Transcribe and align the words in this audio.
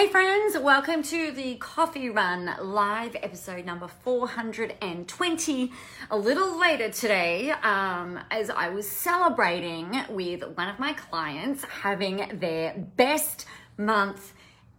Hey 0.00 0.08
friends, 0.08 0.56
welcome 0.56 1.02
to 1.02 1.30
the 1.30 1.56
Coffee 1.56 2.08
Run 2.08 2.50
live 2.58 3.14
episode 3.16 3.66
number 3.66 3.86
420. 3.86 5.72
A 6.10 6.16
little 6.16 6.58
later 6.58 6.88
today, 6.88 7.50
um, 7.50 8.18
as 8.30 8.48
I 8.48 8.70
was 8.70 8.88
celebrating 8.88 9.94
with 10.08 10.42
one 10.56 10.68
of 10.70 10.78
my 10.78 10.94
clients 10.94 11.64
having 11.64 12.38
their 12.38 12.72
best 12.96 13.44
month 13.76 14.32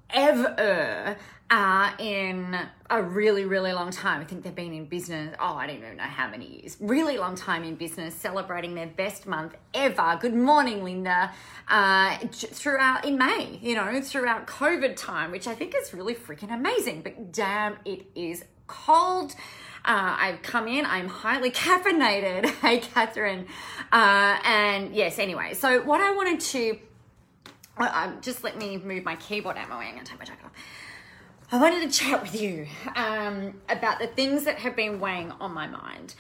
ever 0.09 1.17
uh, 1.51 1.91
in 1.99 2.57
a 2.89 3.03
really, 3.03 3.43
really 3.43 3.73
long 3.73 3.91
time. 3.91 4.21
I 4.21 4.23
think 4.23 4.43
they've 4.43 4.55
been 4.55 4.73
in 4.73 4.85
business, 4.85 5.35
oh, 5.37 5.55
I 5.55 5.67
don't 5.67 5.77
even 5.77 5.97
know 5.97 6.03
how 6.03 6.29
many 6.29 6.61
years. 6.61 6.77
Really 6.79 7.17
long 7.17 7.35
time 7.35 7.65
in 7.65 7.75
business, 7.75 8.15
celebrating 8.15 8.73
their 8.73 8.87
best 8.87 9.27
month 9.27 9.55
ever. 9.73 10.17
Good 10.19 10.33
morning, 10.33 10.81
Linda. 10.81 11.33
Uh, 11.67 12.17
throughout 12.31 13.03
in 13.03 13.17
May, 13.17 13.59
you 13.61 13.75
know, 13.75 14.01
throughout 14.01 14.47
COVID 14.47 14.95
time, 14.95 15.31
which 15.31 15.45
I 15.45 15.53
think 15.53 15.75
is 15.75 15.93
really 15.93 16.15
freaking 16.15 16.53
amazing. 16.53 17.01
But 17.01 17.33
damn, 17.33 17.75
it 17.83 18.05
is 18.15 18.45
cold. 18.67 19.33
Uh, 19.83 20.15
I've 20.19 20.41
come 20.43 20.69
in, 20.69 20.85
I'm 20.85 21.09
highly 21.09 21.51
caffeinated. 21.51 22.45
hey, 22.61 22.79
Catherine. 22.79 23.45
Uh, 23.91 24.39
and 24.45 24.95
yes, 24.95 25.19
anyway, 25.19 25.53
so 25.53 25.81
what 25.81 25.99
I 25.99 26.11
wanted 26.15 26.39
to, 26.39 26.79
uh, 27.77 27.91
um, 27.93 28.21
just 28.21 28.41
let 28.41 28.57
me 28.57 28.77
move 28.77 29.03
my 29.03 29.17
keyboard 29.17 29.57
out 29.57 29.67
my 29.67 29.79
way. 29.79 29.87
I'm 29.87 29.95
going 29.95 30.05
to 30.05 30.11
take 30.11 30.19
my 30.19 30.25
jacket 30.25 30.45
off. 30.45 30.51
I 31.53 31.57
wanted 31.57 31.91
to 31.91 31.99
chat 31.99 32.21
with 32.21 32.41
you 32.41 32.65
um, 32.95 33.55
about 33.67 33.99
the 33.99 34.07
things 34.07 34.45
that 34.45 34.59
have 34.59 34.73
been 34.73 35.01
weighing 35.01 35.31
on 35.31 35.53
my 35.53 35.67
mind. 35.67 36.15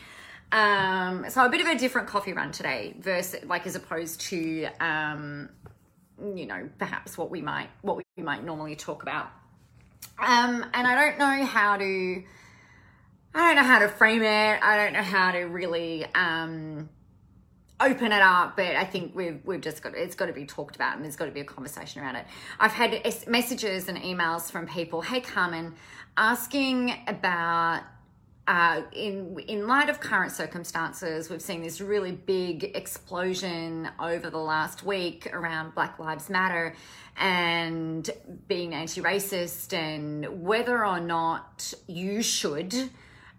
Um, 0.51 1.25
so 1.29 1.45
a 1.45 1.49
bit 1.49 1.61
of 1.61 1.67
a 1.67 1.75
different 1.77 2.09
coffee 2.09 2.33
run 2.33 2.51
today, 2.51 2.95
versus 2.99 3.45
like 3.45 3.65
as 3.65 3.77
opposed 3.77 4.19
to 4.21 4.67
um, 4.81 5.47
you 6.35 6.45
know 6.45 6.69
perhaps 6.77 7.17
what 7.17 7.31
we 7.31 7.41
might 7.41 7.69
what 7.81 7.95
we 7.95 8.03
might 8.21 8.43
normally 8.43 8.75
talk 8.75 9.03
about. 9.03 9.31
Um, 10.19 10.65
and 10.73 10.85
I 10.85 10.95
don't 10.95 11.17
know 11.17 11.45
how 11.45 11.77
to 11.77 12.23
I 13.33 13.47
don't 13.47 13.55
know 13.55 13.63
how 13.63 13.79
to 13.79 13.87
frame 13.87 14.23
it. 14.23 14.59
I 14.61 14.75
don't 14.75 14.91
know 14.91 15.01
how 15.01 15.31
to 15.31 15.39
really 15.43 16.05
um, 16.13 16.89
open 17.81 18.11
it 18.11 18.21
up, 18.21 18.55
but 18.55 18.75
I 18.75 18.83
think 18.83 19.15
we've 19.15 19.39
we've 19.43 19.61
just 19.61 19.81
got 19.81 19.95
it's 19.95 20.15
got 20.15 20.27
to 20.27 20.33
be 20.33 20.45
talked 20.45 20.75
about 20.75 20.95
and 20.95 21.03
there's 21.03 21.15
got 21.15 21.25
to 21.25 21.31
be 21.31 21.41
a 21.41 21.45
conversation 21.45 22.01
around 22.01 22.15
it. 22.15 22.25
I've 22.59 22.71
had 22.71 23.01
messages 23.27 23.87
and 23.87 23.97
emails 23.97 24.51
from 24.51 24.67
people, 24.67 25.01
hey 25.01 25.21
Carmen, 25.21 25.75
asking 26.17 26.93
about 27.07 27.83
uh, 28.47 28.81
in 28.91 29.39
in 29.47 29.67
light 29.67 29.89
of 29.89 29.99
current 29.99 30.31
circumstances, 30.31 31.29
we've 31.29 31.41
seen 31.41 31.61
this 31.61 31.79
really 31.79 32.11
big 32.11 32.75
explosion 32.75 33.89
over 33.99 34.29
the 34.29 34.37
last 34.37 34.83
week 34.83 35.27
around 35.33 35.73
Black 35.75 35.99
Lives 35.99 36.29
Matter 36.29 36.75
and 37.17 38.09
being 38.47 38.73
anti-racist 38.73 39.73
and 39.73 40.43
whether 40.43 40.85
or 40.85 40.99
not 40.99 41.73
you 41.87 42.21
should 42.21 42.89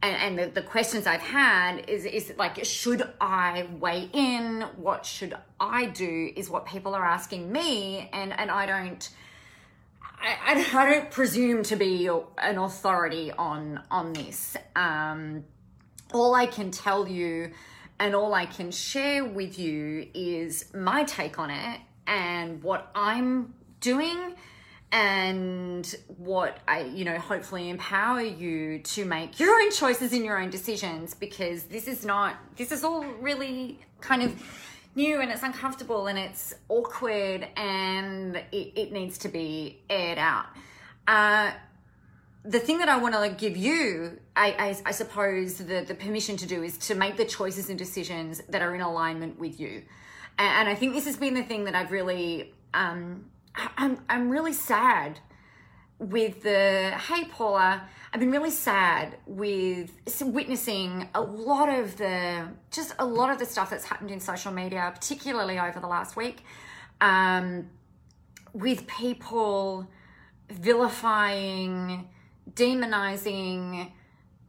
and, 0.03 0.39
and 0.39 0.39
the, 0.39 0.61
the, 0.61 0.67
questions 0.67 1.07
I've 1.07 1.21
had 1.23 1.89
is 1.89 2.05
is 2.05 2.33
like, 2.37 2.65
should 2.65 3.09
I 3.21 3.69
weigh 3.79 4.11
in? 4.13 4.63
What 4.77 5.07
should 5.07 5.37
I 5.61 5.87
do? 5.87 6.33
Is 6.35 6.51
what 6.51 6.67
people 6.67 6.95
are 6.95 7.05
asking 7.05 7.51
me, 7.51 8.11
and 8.13 8.33
and 8.39 8.51
I 8.51 8.67
don't. 8.67 9.09
I, 10.21 10.67
I 10.75 10.91
don't 10.91 11.11
presume 11.11 11.63
to 11.65 11.77
be 11.77 12.09
an 12.39 12.59
authority 12.59 13.31
on 13.33 13.83
on 13.91 14.13
this. 14.13 14.57
Um, 14.75 15.45
all 16.13 16.35
I 16.35 16.47
can 16.47 16.71
tell 16.73 17.07
you, 17.07 17.53
and 17.99 18.15
all 18.15 18.35
I 18.35 18.47
can 18.47 18.71
share 18.73 19.25
with 19.25 19.59
you, 19.59 20.09
is 20.15 20.75
my 20.75 21.05
take 21.05 21.39
on 21.39 21.51
it 21.51 21.81
and 22.07 22.63
what 22.63 22.91
I'm 22.95 23.55
doing 23.81 24.35
and 24.93 25.97
what 26.19 26.59
I, 26.69 26.83
you 26.83 27.07
know, 27.07 27.19
hopefully 27.19 27.71
empower 27.71 28.21
you 28.21 28.81
to 28.81 29.07
make 29.07 29.41
your 29.41 29.55
own 29.55 29.73
choices 29.73 30.13
in 30.13 30.23
your 30.23 30.39
own 30.39 30.51
decisions 30.51 31.15
because 31.15 31.65
this 31.65 31.89
is 31.89 32.05
not, 32.05 32.37
this 32.57 32.71
is 32.71 32.85
all 32.85 33.03
really 33.03 33.81
kind 34.03 34.23
of 34.23 34.41
new 34.95 35.23
and 35.23 35.31
it's 35.31 35.43
uncomfortable 35.43 36.09
and 36.09 36.19
it's 36.19 36.53
awkward 36.69 37.49
and 37.57 38.37
it, 38.53 38.73
it 38.77 38.93
needs 38.93 39.17
to 39.19 39.29
be 39.29 39.81
aired 39.89 40.19
out. 40.19 40.45
Uh, 41.09 41.53
the 42.45 42.59
thing 42.59 42.77
that 42.79 42.91
I 42.91 42.99
want 42.99 43.15
to 43.15 43.31
give 43.31 43.57
you, 43.57 44.19
I, 44.37 44.49
I, 44.59 44.77
I, 44.87 44.91
suppose, 44.91 45.55
the, 45.55 45.85
the 45.89 45.95
permission 45.95 46.37
to 46.37 46.47
do 46.47 46.63
is 46.63 46.77
to 46.79 46.95
make 46.95 47.17
the 47.17 47.25
choices 47.25 47.71
and 47.71 47.79
decisions 47.79 48.43
that 48.51 48.61
are 48.61 48.75
in 48.75 48.83
alignment 48.83 49.39
with 49.39 49.59
you. 49.59 49.85
And, 50.39 50.49
and 50.61 50.69
I 50.69 50.75
think 50.75 50.93
this 50.93 51.07
has 51.07 51.17
been 51.17 51.33
the 51.33 51.45
thing 51.45 51.65
that 51.65 51.75
I've 51.75 51.93
really 51.93 52.53
um, 52.75 53.25
I'm 53.55 53.99
I'm 54.09 54.31
really 54.31 54.53
sad 54.53 55.19
with 55.99 56.43
the 56.43 56.91
hey 56.91 57.25
Paula. 57.25 57.83
I've 58.13 58.21
been 58.21 58.31
really 58.31 58.51
sad 58.51 59.17
with 59.27 59.91
witnessing 60.21 61.09
a 61.15 61.21
lot 61.21 61.69
of 61.69 61.97
the 61.97 62.49
just 62.71 62.95
a 62.99 63.07
lot 63.07 63.31
of 63.31 63.39
the 63.39 63.47
stuff 63.47 63.71
that's 63.71 63.85
happened 63.85 64.11
in 64.11 64.21
social 64.21 64.53
media, 64.53 64.91
particularly 64.95 65.59
over 65.59 65.81
the 65.81 65.87
last 65.87 66.17
week, 66.17 66.45
um, 67.01 67.71
with 68.53 68.87
people 68.87 69.89
vilifying, 70.51 72.09
demonizing, 72.53 73.91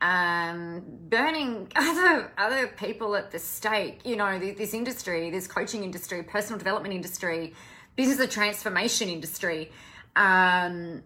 um, 0.01 0.83
burning 1.09 1.71
other 1.75 2.31
other 2.37 2.67
people 2.67 3.15
at 3.15 3.31
the 3.31 3.39
stake. 3.39 4.01
You 4.05 4.15
know, 4.15 4.39
this 4.39 4.73
industry, 4.73 5.29
this 5.29 5.47
coaching 5.47 5.83
industry, 5.83 6.23
personal 6.23 6.57
development 6.57 6.93
industry 6.93 7.53
business 7.95 8.19
of 8.19 8.29
transformation 8.29 9.09
industry. 9.09 9.71
Um, 10.15 11.03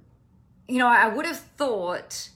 you 0.68 0.78
know, 0.80 0.88
I 0.88 1.08
would 1.08 1.26
have 1.26 1.40
thought 1.40 2.30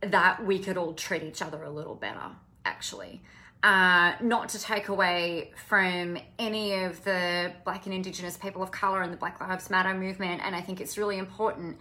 that 0.00 0.44
we 0.44 0.58
could 0.58 0.76
all 0.76 0.94
treat 0.94 1.22
each 1.22 1.42
other 1.42 1.62
a 1.62 1.70
little 1.70 1.94
better, 1.94 2.30
actually. 2.64 3.22
Uh, 3.62 4.14
not 4.20 4.48
to 4.48 4.60
take 4.60 4.88
away 4.88 5.52
from 5.68 6.18
any 6.38 6.82
of 6.82 7.02
the 7.04 7.52
Black 7.64 7.86
and 7.86 7.94
Indigenous 7.94 8.36
people 8.36 8.60
of 8.60 8.72
color 8.72 9.02
and 9.02 9.12
the 9.12 9.16
Black 9.16 9.40
Lives 9.40 9.70
Matter 9.70 9.94
movement, 9.94 10.42
and 10.44 10.56
I 10.56 10.60
think 10.60 10.80
it's 10.80 10.98
really 10.98 11.18
important. 11.18 11.78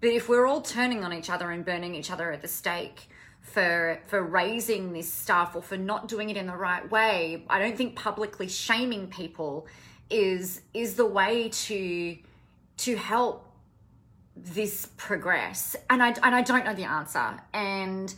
But 0.00 0.10
if 0.10 0.30
we're 0.30 0.46
all 0.46 0.62
turning 0.62 1.04
on 1.04 1.12
each 1.12 1.28
other 1.28 1.50
and 1.50 1.62
burning 1.62 1.94
each 1.94 2.10
other 2.10 2.32
at 2.32 2.40
the 2.40 2.48
stake 2.48 3.08
for 3.42 4.00
for 4.06 4.22
raising 4.22 4.92
this 4.94 5.12
stuff 5.12 5.54
or 5.54 5.62
for 5.62 5.76
not 5.76 6.08
doing 6.08 6.30
it 6.30 6.38
in 6.38 6.46
the 6.46 6.56
right 6.56 6.90
way, 6.90 7.44
I 7.50 7.58
don't 7.58 7.76
think 7.76 7.96
publicly 7.96 8.48
shaming 8.48 9.08
people 9.08 9.66
is 10.10 10.62
is 10.74 10.94
the 10.94 11.06
way 11.06 11.48
to 11.48 12.16
to 12.78 12.96
help 12.96 13.46
this 14.36 14.88
progress. 14.96 15.76
And 15.88 16.02
i 16.02 16.08
and 16.08 16.34
i 16.34 16.42
don't 16.42 16.64
know 16.64 16.74
the 16.74 16.84
answer. 16.84 17.40
And 17.52 18.14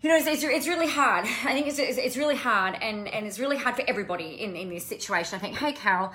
you 0.00 0.08
know 0.08 0.16
it's, 0.16 0.26
it's, 0.26 0.42
it's 0.42 0.68
really 0.68 0.88
hard. 0.88 1.24
I 1.44 1.52
think 1.52 1.66
it's, 1.66 1.78
it's, 1.78 1.98
it's 1.98 2.16
really 2.16 2.36
hard 2.36 2.76
and 2.80 3.08
and 3.08 3.26
it's 3.26 3.38
really 3.38 3.56
hard 3.56 3.76
for 3.76 3.84
everybody 3.86 4.42
in 4.42 4.56
in 4.56 4.68
this 4.68 4.86
situation. 4.86 5.36
I 5.36 5.38
think 5.38 5.56
hey 5.56 5.72
carol 5.72 6.12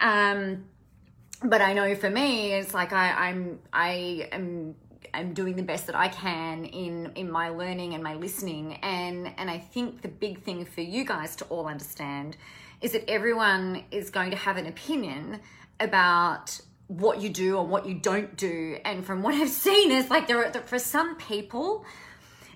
um 0.00 0.64
but 1.42 1.60
i 1.60 1.74
know 1.74 1.94
for 1.94 2.08
me 2.08 2.54
it's 2.54 2.72
like 2.72 2.90
i 2.92 3.28
i'm 3.28 3.58
i 3.72 4.28
am 4.32 4.74
I'm 5.14 5.34
doing 5.34 5.56
the 5.56 5.62
best 5.62 5.86
that 5.86 5.96
I 5.96 6.08
can 6.08 6.64
in 6.64 7.12
in 7.14 7.30
my 7.30 7.48
learning 7.48 7.94
and 7.94 8.02
my 8.02 8.14
listening. 8.14 8.74
And 8.82 9.32
and 9.36 9.50
I 9.50 9.58
think 9.58 10.02
the 10.02 10.08
big 10.08 10.42
thing 10.42 10.64
for 10.64 10.82
you 10.82 11.04
guys 11.04 11.36
to 11.36 11.44
all 11.46 11.66
understand 11.66 12.36
is 12.80 12.92
that 12.92 13.08
everyone 13.08 13.84
is 13.90 14.10
going 14.10 14.30
to 14.30 14.36
have 14.36 14.56
an 14.56 14.66
opinion 14.66 15.40
about 15.78 16.60
what 16.86 17.20
you 17.20 17.28
do 17.28 17.56
or 17.56 17.66
what 17.66 17.86
you 17.86 17.94
don't 17.94 18.36
do. 18.36 18.78
And 18.84 19.04
from 19.04 19.22
what 19.22 19.34
I've 19.34 19.48
seen, 19.48 19.92
is 19.92 20.10
like 20.10 20.26
there 20.26 20.44
are 20.44 20.52
for 20.62 20.78
some 20.78 21.16
people, 21.16 21.84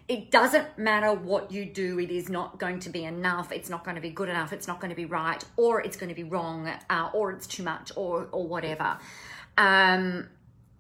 it 0.09 0.31
doesn't 0.31 0.77
matter 0.77 1.13
what 1.13 1.53
you 1.53 1.65
do, 1.65 1.99
it 2.01 2.11
is 2.11 2.29
not 2.29 2.59
going 2.59 2.81
to 2.81 2.91
be 2.91 3.05
enough, 3.05 3.53
it's 3.53 3.71
not 3.71 3.85
going 3.85 3.95
to 3.95 4.01
be 4.01 4.11
good 4.11 4.29
enough, 4.29 4.53
it's 4.53 4.67
not 4.67 4.81
going 4.81 4.91
to 4.91 4.97
be 4.97 5.05
right, 5.05 5.43
or 5.57 5.81
it's 5.81 5.97
going 5.97 6.09
to 6.09 6.15
be 6.15 6.25
wrong, 6.25 6.69
uh, 6.91 7.11
or 7.15 7.31
it's 7.33 7.47
too 7.47 7.63
much, 7.63 7.93
or 7.97 8.29
or 8.33 8.47
whatever. 8.47 8.99
Um, 9.57 10.29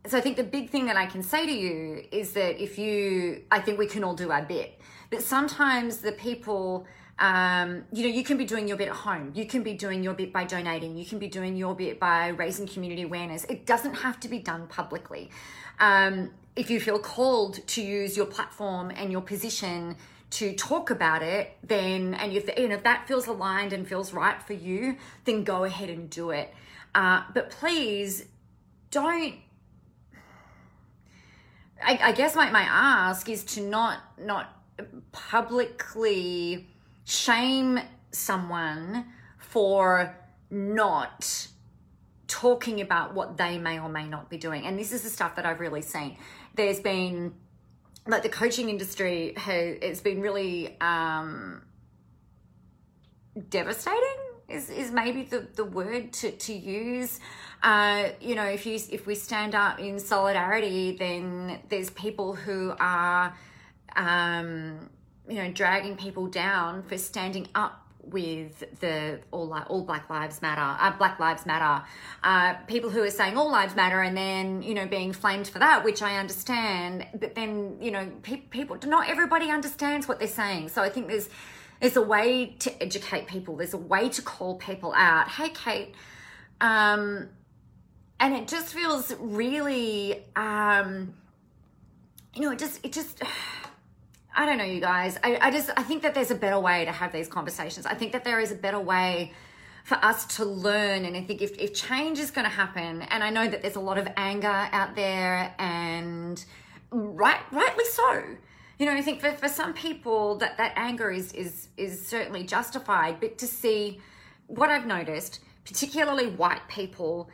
so 0.06 0.18
I 0.18 0.20
think 0.20 0.36
the 0.36 0.44
big 0.44 0.68
thing 0.70 0.86
that 0.86 0.96
I 0.96 1.06
can 1.06 1.22
say 1.22 1.46
to 1.46 1.52
you 1.52 2.04
is 2.12 2.32
that 2.32 2.62
if 2.62 2.78
you, 2.78 3.42
I 3.50 3.60
think 3.60 3.78
we 3.78 3.86
can 3.86 4.04
all 4.04 4.14
do 4.14 4.30
our 4.30 4.42
bit, 4.42 4.80
but 5.10 5.22
sometimes 5.22 5.98
the 5.98 6.12
people 6.12 6.86
um, 7.18 7.84
you 7.92 8.02
know, 8.02 8.08
you 8.08 8.24
can 8.24 8.36
be 8.36 8.44
doing 8.44 8.66
your 8.66 8.76
bit 8.76 8.88
at 8.88 8.94
home. 8.94 9.32
You 9.34 9.46
can 9.46 9.62
be 9.62 9.74
doing 9.74 10.02
your 10.02 10.14
bit 10.14 10.32
by 10.32 10.44
donating. 10.44 10.96
You 10.96 11.04
can 11.04 11.18
be 11.18 11.28
doing 11.28 11.56
your 11.56 11.74
bit 11.74 12.00
by 12.00 12.28
raising 12.28 12.66
community 12.66 13.02
awareness. 13.02 13.44
It 13.44 13.66
doesn't 13.66 13.94
have 13.94 14.18
to 14.20 14.28
be 14.28 14.40
done 14.40 14.66
publicly. 14.66 15.30
Um, 15.78 16.30
if 16.56 16.70
you 16.70 16.80
feel 16.80 16.98
called 16.98 17.66
to 17.66 17.82
use 17.82 18.16
your 18.16 18.26
platform 18.26 18.90
and 18.90 19.12
your 19.12 19.20
position 19.20 19.96
to 20.30 20.54
talk 20.54 20.90
about 20.90 21.22
it, 21.22 21.56
then 21.62 22.14
and 22.14 22.32
if, 22.32 22.48
and 22.48 22.72
if 22.72 22.82
that 22.82 23.06
feels 23.06 23.28
aligned 23.28 23.72
and 23.72 23.86
feels 23.86 24.12
right 24.12 24.42
for 24.42 24.54
you, 24.54 24.96
then 25.24 25.44
go 25.44 25.64
ahead 25.64 25.90
and 25.90 26.10
do 26.10 26.30
it. 26.30 26.52
Uh, 26.94 27.22
but 27.32 27.50
please 27.50 28.24
don't. 28.90 29.34
I, 31.84 31.98
I 32.02 32.12
guess 32.12 32.34
my, 32.34 32.50
my 32.50 32.62
ask 32.62 33.28
is 33.28 33.44
to 33.44 33.60
not 33.60 34.00
not 34.18 34.60
publicly 35.12 36.68
shame 37.04 37.80
someone 38.10 39.06
for 39.38 40.16
not 40.50 41.48
talking 42.26 42.80
about 42.80 43.14
what 43.14 43.36
they 43.36 43.58
may 43.58 43.78
or 43.78 43.88
may 43.88 44.06
not 44.06 44.30
be 44.30 44.38
doing. 44.38 44.66
And 44.66 44.78
this 44.78 44.92
is 44.92 45.02
the 45.02 45.10
stuff 45.10 45.36
that 45.36 45.46
I've 45.46 45.60
really 45.60 45.82
seen. 45.82 46.16
There's 46.54 46.80
been 46.80 47.34
like 48.06 48.22
the 48.22 48.28
coaching 48.28 48.68
industry 48.68 49.34
has 49.36 49.78
it's 49.80 50.00
been 50.00 50.20
really 50.20 50.78
um, 50.80 51.62
devastating 53.48 54.24
is, 54.48 54.68
is 54.68 54.90
maybe 54.90 55.22
the, 55.22 55.48
the 55.54 55.64
word 55.64 56.12
to, 56.12 56.30
to 56.30 56.52
use. 56.52 57.18
Uh, 57.62 58.10
you 58.20 58.34
know, 58.34 58.44
if 58.44 58.66
you 58.66 58.78
if 58.90 59.06
we 59.06 59.14
stand 59.14 59.54
up 59.54 59.78
in 59.80 59.98
solidarity, 59.98 60.96
then 60.96 61.60
there's 61.68 61.90
people 61.90 62.34
who 62.34 62.74
are 62.78 63.34
um, 63.96 64.90
you 65.28 65.36
know, 65.36 65.50
dragging 65.50 65.96
people 65.96 66.26
down 66.26 66.82
for 66.82 66.98
standing 66.98 67.48
up 67.54 67.84
with 68.06 68.64
the 68.80 69.20
all 69.30 69.46
like 69.46 69.70
all 69.70 69.82
Black 69.82 70.10
Lives 70.10 70.42
Matter, 70.42 70.60
uh, 70.60 70.96
Black 70.96 71.18
Lives 71.18 71.46
Matter, 71.46 71.84
uh, 72.22 72.54
people 72.66 72.90
who 72.90 73.02
are 73.02 73.10
saying 73.10 73.36
all 73.36 73.50
lives 73.50 73.74
matter, 73.74 74.00
and 74.00 74.16
then 74.16 74.62
you 74.62 74.74
know 74.74 74.86
being 74.86 75.12
flamed 75.12 75.48
for 75.48 75.58
that, 75.58 75.84
which 75.84 76.02
I 76.02 76.16
understand. 76.16 77.06
But 77.18 77.34
then 77.34 77.78
you 77.80 77.90
know 77.90 78.10
pe- 78.22 78.42
people, 78.42 78.76
not 78.84 79.08
everybody 79.08 79.50
understands 79.50 80.08
what 80.08 80.18
they're 80.18 80.28
saying. 80.28 80.68
So 80.68 80.82
I 80.82 80.88
think 80.88 81.08
there's 81.08 81.28
there's 81.80 81.96
a 81.96 82.02
way 82.02 82.54
to 82.60 82.82
educate 82.82 83.26
people. 83.26 83.56
There's 83.56 83.74
a 83.74 83.78
way 83.78 84.08
to 84.10 84.22
call 84.22 84.56
people 84.56 84.92
out. 84.94 85.28
Hey, 85.28 85.50
Kate, 85.50 85.94
um, 86.60 87.28
and 88.20 88.34
it 88.34 88.48
just 88.48 88.72
feels 88.74 89.14
really, 89.18 90.24
um, 90.36 91.14
you 92.34 92.42
know, 92.42 92.52
it 92.52 92.58
just 92.58 92.84
it 92.84 92.92
just. 92.92 93.22
I 94.36 94.46
don't 94.46 94.58
know, 94.58 94.64
you 94.64 94.80
guys. 94.80 95.18
I, 95.22 95.38
I 95.40 95.50
just 95.50 95.70
I 95.76 95.82
think 95.82 96.02
that 96.02 96.14
there's 96.14 96.30
a 96.30 96.34
better 96.34 96.58
way 96.58 96.84
to 96.84 96.92
have 96.92 97.12
these 97.12 97.28
conversations. 97.28 97.86
I 97.86 97.94
think 97.94 98.12
that 98.12 98.24
there 98.24 98.40
is 98.40 98.50
a 98.50 98.56
better 98.56 98.80
way 98.80 99.32
for 99.84 99.96
us 99.96 100.24
to 100.36 100.44
learn. 100.44 101.04
And 101.04 101.16
I 101.16 101.22
think 101.22 101.42
if, 101.42 101.56
if 101.58 101.74
change 101.74 102.18
is 102.18 102.30
going 102.30 102.46
to 102.46 102.50
happen, 102.50 103.02
and 103.02 103.22
I 103.22 103.30
know 103.30 103.46
that 103.46 103.62
there's 103.62 103.76
a 103.76 103.80
lot 103.80 103.98
of 103.98 104.08
anger 104.16 104.68
out 104.72 104.96
there, 104.96 105.54
and 105.58 106.42
right, 106.90 107.40
rightly 107.52 107.84
so. 107.84 108.24
You 108.78 108.86
know, 108.86 108.92
I 108.92 109.02
think 109.02 109.20
for, 109.20 109.30
for 109.32 109.48
some 109.48 109.72
people 109.72 110.36
that 110.38 110.58
that 110.58 110.72
anger 110.74 111.10
is 111.10 111.32
is 111.32 111.68
is 111.76 112.04
certainly 112.04 112.42
justified. 112.42 113.20
But 113.20 113.38
to 113.38 113.46
see 113.46 114.00
what 114.48 114.68
I've 114.68 114.86
noticed, 114.86 115.40
particularly 115.64 116.26
white 116.26 116.66
people 116.68 117.30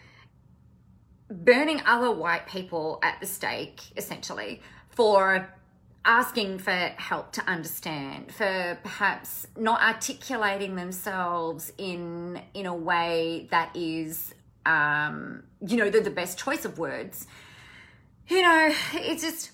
burning 1.30 1.80
other 1.86 2.10
white 2.10 2.46
people 2.46 2.98
at 3.02 3.20
the 3.20 3.26
stake, 3.26 3.80
essentially 3.96 4.60
for 4.88 5.48
asking 6.04 6.58
for 6.58 6.70
help 6.70 7.32
to 7.32 7.42
understand 7.46 8.32
for 8.32 8.78
perhaps 8.82 9.46
not 9.56 9.82
articulating 9.82 10.74
themselves 10.76 11.72
in 11.76 12.40
in 12.54 12.66
a 12.66 12.74
way 12.74 13.46
that 13.50 13.74
is 13.76 14.34
um 14.64 15.42
you 15.66 15.76
know 15.76 15.90
the, 15.90 16.00
the 16.00 16.10
best 16.10 16.38
choice 16.38 16.64
of 16.64 16.78
words. 16.78 17.26
You 18.28 18.42
know 18.42 18.72
it's 18.94 19.22
just 19.22 19.50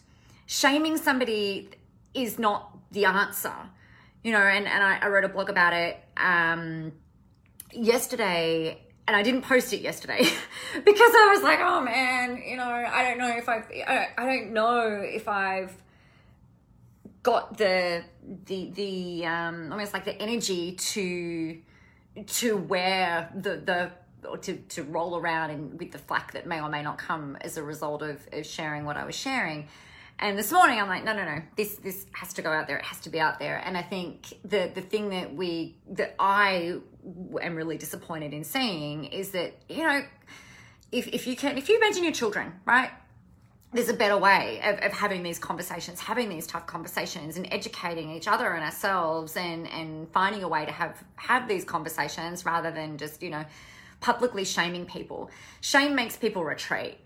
shaming 0.46 0.96
somebody 0.96 1.70
is 2.14 2.38
not 2.38 2.76
the 2.92 3.06
answer. 3.06 3.54
You 4.22 4.32
know 4.32 4.38
and, 4.38 4.66
and 4.66 4.82
I, 4.82 4.98
I 5.02 5.08
wrote 5.08 5.24
a 5.24 5.28
blog 5.28 5.50
about 5.50 5.72
it 5.72 5.98
um 6.16 6.92
yesterday 7.72 8.80
and 9.08 9.16
I 9.16 9.22
didn't 9.22 9.42
post 9.42 9.72
it 9.72 9.80
yesterday 9.80 10.18
because 10.74 11.12
I 11.14 11.32
was 11.34 11.42
like, 11.42 11.60
oh 11.60 11.80
man, 11.80 12.42
you 12.44 12.56
know, 12.56 12.64
I 12.64 13.04
don't 13.04 13.18
know 13.18 13.36
if 13.36 13.48
I've, 13.48 13.64
I, 13.86 14.08
I 14.18 14.26
don't 14.26 14.52
know 14.52 15.00
if 15.00 15.28
I've 15.28 15.72
got 17.26 17.58
the 17.58 18.04
the 18.44 18.70
the 18.70 19.26
um 19.26 19.72
almost 19.72 19.92
like 19.92 20.04
the 20.04 20.16
energy 20.22 20.76
to 20.76 21.58
to 22.24 22.56
wear 22.56 23.28
the 23.34 23.56
the 23.56 23.90
or 24.28 24.38
to, 24.38 24.56
to 24.56 24.84
roll 24.84 25.16
around 25.16 25.50
and 25.50 25.78
with 25.78 25.90
the 25.90 25.98
flack 25.98 26.32
that 26.32 26.46
may 26.46 26.60
or 26.60 26.68
may 26.68 26.82
not 26.82 26.98
come 26.98 27.36
as 27.40 27.56
a 27.56 27.62
result 27.62 28.02
of, 28.02 28.20
of 28.32 28.46
sharing 28.46 28.84
what 28.84 28.96
I 28.96 29.04
was 29.04 29.14
sharing. 29.14 29.68
And 30.20 30.38
this 30.38 30.50
morning 30.50 30.80
I'm 30.80 30.88
like, 30.88 31.04
no, 31.04 31.14
no, 31.14 31.24
no, 31.24 31.42
this 31.56 31.74
this 31.74 32.06
has 32.12 32.32
to 32.34 32.42
go 32.42 32.52
out 32.52 32.68
there. 32.68 32.78
It 32.78 32.84
has 32.84 33.00
to 33.00 33.10
be 33.10 33.18
out 33.18 33.40
there. 33.40 33.60
And 33.64 33.76
I 33.76 33.82
think 33.82 34.34
the 34.44 34.70
the 34.72 34.80
thing 34.80 35.10
that 35.10 35.34
we 35.34 35.78
that 35.90 36.14
I 36.20 36.78
am 37.42 37.56
really 37.56 37.76
disappointed 37.76 38.34
in 38.34 38.44
seeing 38.44 39.06
is 39.06 39.30
that 39.30 39.52
you 39.68 39.82
know, 39.82 40.04
if 40.92 41.08
if 41.08 41.26
you 41.26 41.34
can, 41.34 41.58
if 41.58 41.68
you 41.68 41.76
imagine 41.76 42.04
your 42.04 42.12
children, 42.12 42.52
right, 42.64 42.90
there's 43.76 43.88
a 43.88 43.94
better 43.94 44.16
way 44.16 44.60
of, 44.64 44.78
of 44.78 44.92
having 44.92 45.22
these 45.22 45.38
conversations, 45.38 46.00
having 46.00 46.28
these 46.28 46.46
tough 46.46 46.66
conversations 46.66 47.36
and 47.36 47.46
educating 47.52 48.10
each 48.10 48.28
other 48.28 48.52
and 48.52 48.64
ourselves 48.64 49.36
and, 49.36 49.68
and 49.68 50.08
finding 50.10 50.42
a 50.42 50.48
way 50.48 50.64
to 50.64 50.72
have, 50.72 51.02
have 51.16 51.48
these 51.48 51.64
conversations 51.64 52.44
rather 52.44 52.70
than 52.70 52.98
just, 52.98 53.22
you 53.22 53.30
know, 53.30 53.44
publicly 54.00 54.44
shaming 54.44 54.86
people. 54.86 55.30
Shame 55.60 55.94
makes 55.94 56.16
people 56.16 56.44
retreat. 56.44 56.98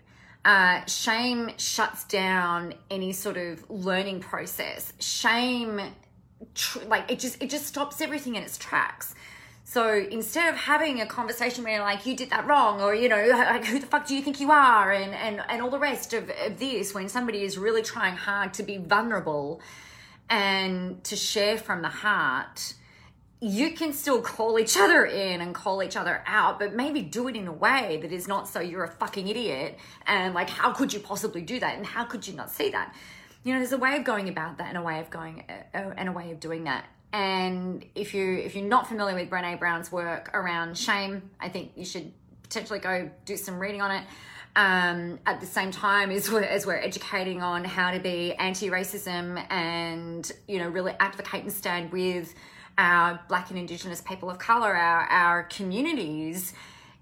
Uh, 0.43 0.83
shame 0.85 1.51
shuts 1.57 2.03
down 2.05 2.73
any 2.89 3.11
sort 3.11 3.37
of 3.37 3.69
learning 3.69 4.19
process. 4.19 4.91
Shame, 4.99 5.79
tr- 6.55 6.79
like 6.87 7.11
it 7.11 7.19
just 7.19 7.41
it 7.43 7.49
just 7.49 7.67
stops 7.67 8.01
everything 8.01 8.35
in 8.35 8.43
its 8.43 8.57
tracks. 8.57 9.13
So 9.71 9.93
instead 9.95 10.53
of 10.53 10.59
having 10.59 10.99
a 10.99 11.05
conversation 11.05 11.63
where 11.63 11.75
you're 11.75 11.81
like 11.81 12.05
you 12.05 12.13
did 12.13 12.29
that 12.31 12.45
wrong 12.45 12.81
or 12.81 12.93
you 12.93 13.07
know 13.07 13.25
like 13.29 13.63
who 13.63 13.79
the 13.79 13.87
fuck 13.87 14.05
do 14.05 14.13
you 14.13 14.21
think 14.21 14.41
you 14.41 14.51
are 14.51 14.91
and 14.91 15.13
and, 15.13 15.41
and 15.47 15.61
all 15.61 15.69
the 15.69 15.79
rest 15.79 16.13
of, 16.13 16.29
of 16.29 16.59
this 16.59 16.93
when 16.93 17.07
somebody 17.07 17.43
is 17.43 17.57
really 17.57 17.81
trying 17.81 18.17
hard 18.17 18.53
to 18.55 18.63
be 18.63 18.75
vulnerable 18.75 19.61
and 20.29 21.01
to 21.05 21.15
share 21.15 21.57
from 21.57 21.81
the 21.83 21.87
heart 21.87 22.73
you 23.39 23.71
can 23.71 23.93
still 23.93 24.21
call 24.21 24.59
each 24.59 24.75
other 24.75 25.05
in 25.05 25.39
and 25.39 25.55
call 25.55 25.81
each 25.81 25.95
other 25.95 26.21
out, 26.27 26.59
but 26.59 26.75
maybe 26.75 27.01
do 27.01 27.29
it 27.29 27.35
in 27.37 27.47
a 27.47 27.53
way 27.53 27.97
that 28.01 28.11
is 28.11 28.27
not 28.27 28.49
so 28.49 28.59
you're 28.59 28.83
a 28.83 28.91
fucking 28.91 29.27
idiot 29.29 29.79
and 30.05 30.35
like, 30.35 30.49
how 30.49 30.71
could 30.73 30.93
you 30.93 30.99
possibly 30.99 31.41
do 31.41 31.59
that? 31.59 31.75
And 31.75 31.83
how 31.83 32.03
could 32.03 32.27
you 32.27 32.35
not 32.35 32.51
see 32.51 32.69
that? 32.69 32.93
You 33.43 33.53
know, 33.53 33.59
there's 33.59 33.71
a 33.71 33.79
way 33.79 33.95
of 33.95 34.03
going 34.03 34.29
about 34.29 34.59
that 34.59 34.67
and 34.67 34.77
a 34.77 34.83
way 34.83 34.99
of 34.99 35.09
going 35.09 35.43
uh, 35.49 35.77
and 35.97 36.07
a 36.07 36.11
way 36.11 36.29
of 36.29 36.39
doing 36.39 36.65
that. 36.65 36.85
And 37.13 37.85
if 37.95 38.13
you 38.13 38.35
if 38.35 38.55
you're 38.55 38.67
not 38.67 38.87
familiar 38.87 39.15
with 39.15 39.29
Brene 39.29 39.59
Brown's 39.59 39.91
work 39.91 40.31
around 40.33 40.77
shame, 40.77 41.29
I 41.39 41.49
think 41.49 41.73
you 41.75 41.85
should 41.85 42.11
potentially 42.43 42.79
go 42.79 43.09
do 43.25 43.37
some 43.37 43.59
reading 43.59 43.81
on 43.81 43.91
it. 43.91 44.03
Um, 44.53 45.19
at 45.25 45.39
the 45.39 45.45
same 45.45 45.71
time 45.71 46.11
as 46.11 46.29
we're, 46.29 46.41
as 46.57 46.65
we're 46.65 46.75
educating 46.75 47.41
on 47.41 47.63
how 47.63 47.91
to 47.91 47.99
be 47.99 48.33
anti-racism 48.33 49.45
and 49.49 50.29
you 50.47 50.59
know 50.59 50.67
really 50.67 50.93
advocate 50.99 51.43
and 51.43 51.53
stand 51.53 51.91
with 51.91 52.33
our 52.77 53.19
black 53.27 53.49
and 53.49 53.59
indigenous 53.59 54.01
people 54.01 54.29
of 54.29 54.39
color 54.39 54.73
our 54.75 55.03
our 55.03 55.43
communities 55.43 56.53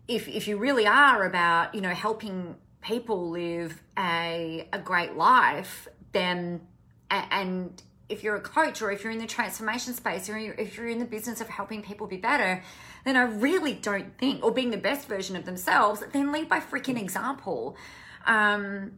if 0.07 0.27
if 0.27 0.47
you 0.47 0.57
really 0.57 0.85
are 0.85 1.25
about 1.25 1.73
you 1.73 1.81
know 1.81 1.93
helping 1.93 2.55
people 2.81 3.29
live 3.29 3.81
a 3.97 4.67
a 4.73 4.79
great 4.79 5.15
life 5.15 5.87
then 6.11 6.61
and 7.09 7.81
if 8.09 8.23
you're 8.23 8.35
a 8.35 8.41
coach 8.41 8.81
or 8.81 8.91
if 8.91 9.03
you're 9.03 9.13
in 9.13 9.19
the 9.19 9.27
transformation 9.27 9.93
space 9.93 10.27
or 10.29 10.37
if 10.37 10.75
you're 10.75 10.89
in 10.89 10.99
the 10.99 11.05
business 11.05 11.39
of 11.39 11.47
helping 11.47 11.81
people 11.81 12.07
be 12.07 12.17
better, 12.17 12.63
then 13.05 13.15
I 13.15 13.21
really 13.21 13.73
don't 13.73 14.17
think, 14.17 14.43
or 14.43 14.51
being 14.51 14.71
the 14.71 14.77
best 14.77 15.07
version 15.07 15.35
of 15.35 15.45
themselves, 15.45 16.03
then 16.11 16.31
lead 16.31 16.49
by 16.49 16.59
freaking 16.59 16.99
example. 16.99 17.77
Um, 18.25 18.93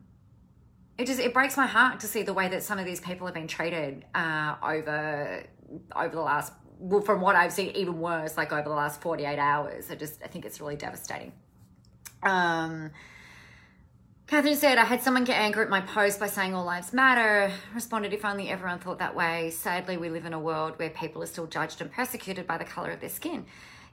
it 0.97 1.07
just 1.07 1.19
it 1.19 1.33
breaks 1.33 1.57
my 1.57 1.65
heart 1.65 1.99
to 2.01 2.07
see 2.07 2.23
the 2.23 2.33
way 2.33 2.47
that 2.47 2.63
some 2.63 2.79
of 2.79 2.85
these 2.85 2.99
people 2.99 3.27
have 3.27 3.33
been 3.33 3.47
treated 3.47 4.05
uh, 4.15 4.55
over 4.63 5.43
over 5.95 6.15
the 6.15 6.21
last 6.21 6.53
well 6.79 7.01
from 7.01 7.21
what 7.21 7.35
I've 7.35 7.53
seen 7.53 7.71
even 7.75 7.99
worse 7.99 8.37
like 8.37 8.51
over 8.51 8.67
the 8.67 8.75
last 8.75 9.01
48 9.01 9.39
hours 9.39 9.89
I 9.89 9.95
just 9.95 10.21
I 10.23 10.27
think 10.27 10.45
it's 10.45 10.59
really 10.59 10.75
devastating 10.75 11.31
um 12.23 12.91
Catherine 14.31 14.55
said, 14.55 14.77
I 14.77 14.85
had 14.85 15.01
someone 15.01 15.25
get 15.25 15.37
angry 15.37 15.65
at 15.65 15.69
my 15.69 15.81
post 15.81 16.17
by 16.17 16.27
saying 16.27 16.55
all 16.55 16.63
lives 16.63 16.93
matter. 16.93 17.51
Responded, 17.75 18.13
if 18.13 18.23
only 18.23 18.47
everyone 18.47 18.79
thought 18.79 18.99
that 18.99 19.13
way. 19.13 19.49
Sadly, 19.49 19.97
we 19.97 20.07
live 20.07 20.23
in 20.23 20.31
a 20.31 20.39
world 20.39 20.79
where 20.79 20.89
people 20.89 21.21
are 21.21 21.25
still 21.25 21.47
judged 21.47 21.81
and 21.81 21.91
persecuted 21.91 22.47
by 22.47 22.57
the 22.57 22.63
color 22.63 22.91
of 22.91 23.01
their 23.01 23.09
skin. 23.09 23.45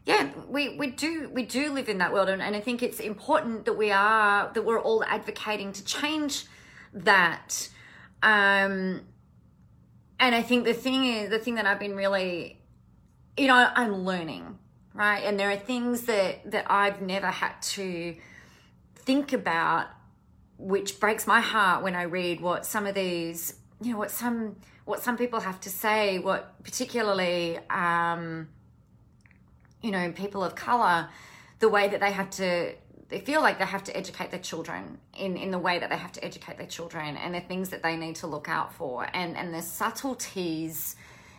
Yeah, 0.06 0.30
we, 0.46 0.76
we 0.76 0.90
do 0.92 1.28
we 1.34 1.42
do 1.42 1.72
live 1.72 1.88
in 1.88 1.98
that 1.98 2.12
world 2.12 2.28
and, 2.28 2.40
and 2.40 2.54
I 2.54 2.60
think 2.60 2.84
it's 2.84 3.00
important 3.00 3.64
that 3.64 3.72
we 3.72 3.90
are 3.90 4.52
that 4.54 4.64
we're 4.64 4.80
all 4.80 5.02
advocating 5.02 5.72
to 5.72 5.84
change 5.84 6.44
that. 6.94 7.68
Um 8.22 9.00
and 10.20 10.36
I 10.36 10.42
think 10.42 10.66
the 10.66 10.72
thing 10.72 11.04
is 11.04 11.30
the 11.30 11.40
thing 11.40 11.56
that 11.56 11.66
I've 11.66 11.80
been 11.80 11.96
really 11.96 12.62
you 13.36 13.48
know, 13.48 13.68
I'm 13.74 14.04
learning, 14.04 14.56
right? 14.94 15.24
And 15.24 15.36
there 15.38 15.50
are 15.50 15.56
things 15.56 16.02
that 16.02 16.48
that 16.52 16.70
I've 16.70 17.02
never 17.02 17.26
had 17.26 17.60
to 17.74 18.14
think 18.94 19.32
about 19.32 19.88
which 20.58 20.98
breaks 20.98 21.26
my 21.26 21.40
heart 21.40 21.82
when 21.82 21.94
I 21.94 22.02
read 22.02 22.40
what 22.40 22.66
some 22.66 22.86
of 22.86 22.94
these, 22.94 23.54
you 23.80 23.92
know, 23.92 23.98
what 23.98 24.10
some 24.10 24.56
what 24.84 25.02
some 25.02 25.16
people 25.16 25.40
have 25.40 25.60
to 25.60 25.70
say, 25.70 26.18
what 26.18 26.62
particularly, 26.64 27.58
um, 27.68 28.48
you 29.82 29.90
know, 29.90 30.10
people 30.12 30.42
of 30.42 30.54
color, 30.54 31.08
the 31.58 31.68
way 31.68 31.88
that 31.88 32.00
they 32.00 32.10
have 32.10 32.30
to, 32.30 32.72
they 33.10 33.20
feel 33.20 33.42
like 33.42 33.58
they 33.58 33.66
have 33.66 33.84
to 33.84 33.94
educate 33.94 34.30
their 34.30 34.40
children 34.40 34.98
in 35.16 35.36
in 35.36 35.50
the 35.50 35.58
way 35.58 35.78
that 35.78 35.90
they 35.90 35.96
have 35.96 36.12
to 36.12 36.24
educate 36.24 36.58
their 36.58 36.66
children, 36.66 37.16
and 37.16 37.34
the 37.34 37.40
things 37.40 37.68
that 37.68 37.82
they 37.82 37.96
need 37.96 38.16
to 38.16 38.26
look 38.26 38.48
out 38.48 38.72
for, 38.72 39.06
and 39.14 39.36
and 39.36 39.54
the 39.54 39.62
subtleties 39.62 40.96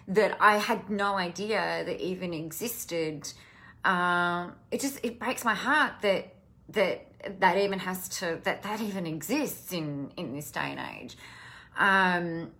that 0.08 0.38
I 0.40 0.58
had 0.58 0.90
no 0.90 1.18
idea 1.18 1.84
that 1.86 2.00
even 2.00 2.34
existed. 2.34 3.32
Um, 3.84 4.54
it 4.72 4.80
just 4.80 5.00
it 5.04 5.20
breaks 5.20 5.44
my 5.44 5.56
heart 5.56 5.94
that 6.02 6.36
that 6.70 7.09
that 7.40 7.58
even 7.58 7.80
has 7.80 8.08
to 8.10 8.40
that 8.44 8.64
that 8.64 8.82
even 8.82 9.06
exists 9.06 9.74
in 9.74 10.12
in 10.18 10.34
this 10.34 10.52
day 10.52 10.76
and 10.76 10.80
age. 10.98 11.18
Um 11.78 12.52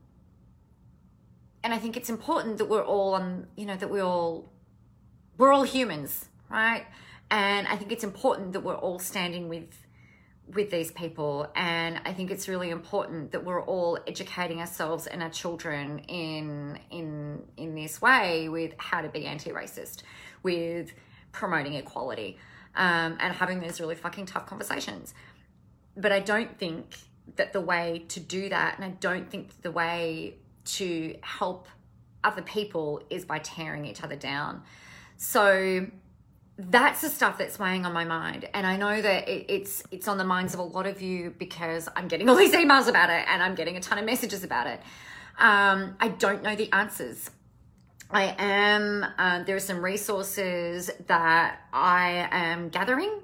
and 1.64 1.74
i 1.74 1.78
think 1.78 1.98
it's 1.98 2.10
important 2.10 2.58
that 2.58 2.66
we're 2.66 2.84
all 2.84 3.14
on 3.16 3.48
you 3.58 3.66
know 3.66 3.76
that 3.76 3.90
we 3.90 4.00
all 4.00 4.50
we're 5.38 5.52
all 5.52 5.64
humans 5.64 6.26
right? 6.50 6.86
And 7.32 7.68
i 7.68 7.76
think 7.76 7.92
it's 7.92 8.04
important 8.04 8.54
that 8.54 8.62
we're 8.62 8.78
all 8.78 9.00
standing 9.00 9.50
with 9.50 9.86
with 10.56 10.72
these 10.72 10.92
people. 10.92 11.48
And 11.56 12.02
i 12.06 12.14
think 12.14 12.32
it's 12.32 12.48
really 12.48 12.70
important 12.72 13.32
that 13.34 13.46
we're 13.46 13.62
all 13.62 14.00
educating 14.08 14.60
ourselves 14.60 15.06
and 15.06 15.22
our 15.22 15.30
children 15.30 16.00
in 16.00 16.80
in 16.90 17.44
in 17.58 17.76
this 17.76 18.02
way 18.02 18.50
with 18.50 18.74
how 18.78 19.02
to 19.02 19.10
be 19.10 19.26
anti-racist 19.26 20.04
with 20.42 20.92
promoting 21.32 21.76
equality 21.76 22.38
um, 22.76 23.18
and 23.20 23.34
having 23.34 23.60
those 23.60 23.80
really 23.80 23.96
fucking 23.96 24.26
tough 24.26 24.46
conversations. 24.46 25.14
But 25.96 26.12
i 26.12 26.20
don't 26.20 26.58
think 26.58 26.98
that 27.36 27.54
the 27.54 27.62
way 27.62 28.06
to 28.08 28.20
do 28.20 28.50
that 28.50 28.76
and 28.76 28.86
i 28.86 28.90
don't 28.90 29.30
think 29.30 29.62
the 29.62 29.72
way 29.72 30.36
to 30.66 31.16
help 31.22 31.68
other 32.24 32.42
people 32.42 33.02
is 33.10 33.26
by 33.26 33.40
tearing 33.40 33.86
each 33.86 34.04
other 34.04 34.16
down. 34.16 34.64
So 35.18 35.88
that's 36.58 37.02
the 37.02 37.10
stuff 37.10 37.38
that's 37.38 37.58
weighing 37.58 37.86
on 37.86 37.94
my 37.94 38.04
mind. 38.04 38.48
And 38.54 38.68
i 38.68 38.76
know 38.76 39.02
that 39.02 39.28
it, 39.30 39.46
it's 39.50 39.84
it's 39.92 40.08
on 40.08 40.18
the 40.18 40.26
minds 40.26 40.54
of 40.54 40.60
a 40.60 40.64
lot 40.64 40.86
of 40.86 41.02
you 41.02 41.34
because 41.38 41.88
i'm 41.96 42.08
getting 42.08 42.30
all 42.30 42.36
these 42.36 42.54
emails 42.64 42.88
about 42.88 43.10
it 43.10 43.26
and 43.28 43.42
i'm 43.42 43.56
getting 43.56 43.78
a 43.78 43.80
ton 43.80 43.98
of 43.98 44.06
messages 44.06 44.44
about 44.44 44.68
it. 44.68 44.82
Um, 45.40 45.96
i 46.00 46.10
don't 46.10 46.44
know 46.44 46.56
the 46.56 46.72
answers 46.74 47.30
i 48.12 48.36
am 48.38 49.06
uh, 49.18 49.44
there 49.44 49.56
are 49.56 49.60
some 49.60 49.84
resources 49.84 50.90
that 51.08 51.62
i 51.74 52.28
am 52.32 52.70
gathering 52.70 53.22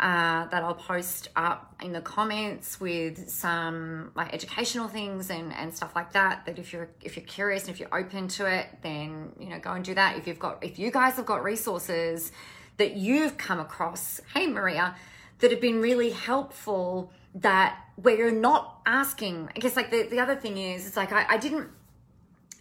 uh, 0.00 0.46
that 0.48 0.62
I'll 0.64 0.74
post 0.74 1.28
up 1.36 1.76
in 1.80 1.92
the 1.92 2.00
comments 2.00 2.80
with 2.80 3.30
some 3.30 4.10
like 4.16 4.34
educational 4.34 4.88
things 4.88 5.30
and, 5.30 5.52
and 5.54 5.74
stuff 5.74 5.94
like 5.94 6.12
that. 6.12 6.44
That 6.46 6.58
if 6.58 6.72
you're 6.72 6.88
if 7.00 7.16
you're 7.16 7.24
curious 7.24 7.62
and 7.62 7.70
if 7.70 7.78
you're 7.78 7.96
open 7.96 8.26
to 8.28 8.46
it, 8.46 8.66
then 8.82 9.32
you 9.38 9.48
know 9.48 9.58
go 9.60 9.72
and 9.72 9.84
do 9.84 9.94
that. 9.94 10.18
If 10.18 10.26
you've 10.26 10.38
got 10.40 10.64
if 10.64 10.78
you 10.78 10.90
guys 10.90 11.14
have 11.14 11.26
got 11.26 11.44
resources 11.44 12.32
that 12.76 12.96
you've 12.96 13.38
come 13.38 13.60
across, 13.60 14.20
hey 14.34 14.48
Maria, 14.48 14.96
that 15.38 15.52
have 15.52 15.60
been 15.60 15.80
really 15.80 16.10
helpful 16.10 17.12
that 17.36 17.78
where 17.94 18.16
you're 18.16 18.32
not 18.32 18.80
asking. 18.84 19.48
I 19.54 19.60
guess 19.60 19.76
like 19.76 19.92
the, 19.92 20.08
the 20.08 20.18
other 20.18 20.34
thing 20.34 20.58
is 20.58 20.88
it's 20.88 20.96
like 20.96 21.12
I, 21.12 21.24
I 21.28 21.36
didn't 21.36 21.68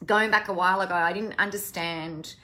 going 0.06 0.32
back 0.32 0.48
a 0.48 0.54
while 0.54 0.82
ago, 0.82 0.96
I 0.96 1.14
didn't 1.14 1.36
understand 1.40 2.36